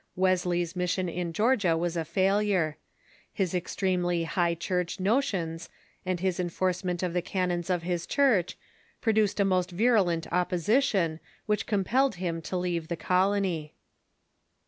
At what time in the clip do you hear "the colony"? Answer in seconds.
12.87-13.75